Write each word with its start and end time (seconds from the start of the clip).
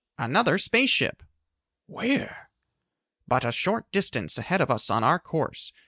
"Another 0.17 0.57
space 0.57 0.89
ship!" 0.89 1.21
"Where?" 1.85 2.49
"But 3.27 3.45
a 3.45 3.51
short 3.51 3.91
distance 3.91 4.35
ahead 4.39 4.59
of 4.59 4.71
us 4.71 4.89
on 4.89 5.03
our 5.03 5.19
course. 5.19 5.73